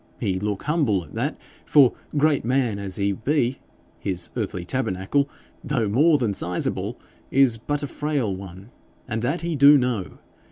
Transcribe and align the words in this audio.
He 0.19 0.39
look 0.39 0.63
humble 0.63 1.03
at 1.03 1.13
that, 1.13 1.39
for, 1.63 1.93
great 2.17 2.43
man 2.43 2.79
as 2.79 2.95
he 2.95 3.11
be, 3.11 3.59
his 3.99 4.31
earthly 4.35 4.65
tabernacle, 4.65 5.29
though 5.63 5.87
more 5.87 6.17
than 6.17 6.33
sizeable, 6.33 6.99
is 7.29 7.57
but 7.59 7.83
a 7.83 7.87
frail 7.87 8.35
one, 8.35 8.71
and 9.07 9.21
that 9.21 9.41
he 9.41 9.55
do 9.55 9.77
know. 9.77 10.17